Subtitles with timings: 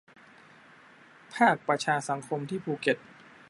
[1.35, 2.97] ภาคประชาสังคมที่ภูเก็ต